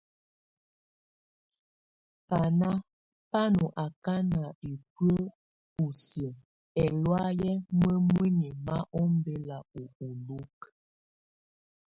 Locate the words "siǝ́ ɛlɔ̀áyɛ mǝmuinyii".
6.03-8.57